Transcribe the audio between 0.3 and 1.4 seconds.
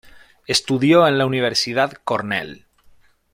Estudió en la